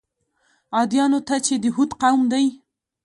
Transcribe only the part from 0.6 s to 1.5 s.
عادیانو ته